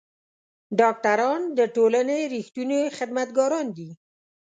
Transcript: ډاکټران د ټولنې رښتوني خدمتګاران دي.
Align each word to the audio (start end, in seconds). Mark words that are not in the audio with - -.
ډاکټران 0.79 1.41
د 1.57 1.59
ټولنې 1.75 2.19
رښتوني 2.33 2.81
خدمتګاران 2.97 3.65
دي. 3.77 3.89